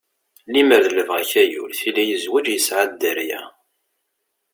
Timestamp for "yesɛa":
2.49-2.85